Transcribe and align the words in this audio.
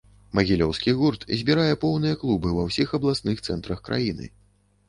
Магілёўскі 0.37 0.93
гурт 1.01 1.27
збірае 1.41 1.75
поўныя 1.83 2.19
клубы 2.23 2.57
ва 2.57 2.65
ўсіх 2.71 2.97
абласных 2.99 3.47
цэнтрах 3.51 3.79
краіны. 3.91 4.25